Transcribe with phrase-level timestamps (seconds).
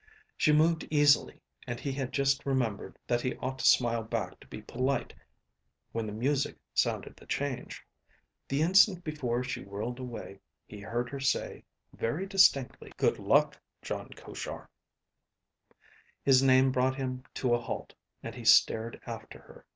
[0.35, 4.47] She moved easily, and he had just remembered that he ought to smile back to
[4.47, 5.13] be polite
[5.91, 7.85] when the music sounded the change.
[8.47, 14.09] The instant before she whirled away, he heard her say, very distinctly, "Good luck, Jon
[14.09, 14.69] Koshar."
[16.23, 17.93] His name brought him to a halt,
[18.23, 19.67] and he stared after her.